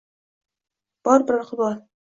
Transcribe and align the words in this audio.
bor 1.09 1.29
bir 1.31 1.41
iqbol 1.47 1.81